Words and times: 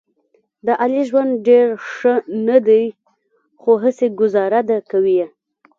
د 0.65 0.67
علي 0.81 1.01
ژوند 1.09 1.31
ډېر 1.47 1.67
ښه 1.91 2.13
نه 2.47 2.57
دی، 2.67 2.85
خو 3.61 3.71
هسې 3.83 4.07
ګوزاره 4.19 4.61
ده 4.69 4.77
کوي 4.91 5.13
یې. 5.19 5.27